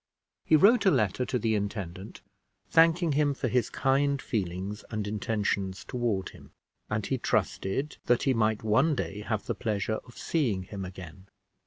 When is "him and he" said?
6.29-7.19